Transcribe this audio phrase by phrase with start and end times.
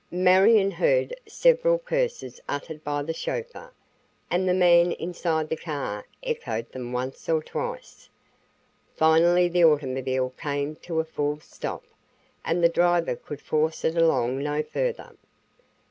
[0.09, 3.71] Marion heard several curses uttered by the chauffeur,
[4.31, 8.09] and the man inside the car echoed them once or twice.
[8.95, 11.83] Finally the automobile came to a full stop
[12.43, 15.13] and the driver could force it along no further.